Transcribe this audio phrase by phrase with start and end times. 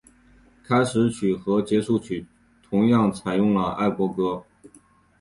[0.63, 2.25] 开始曲和结束曲
[2.67, 4.43] 同样采用了爱国歌。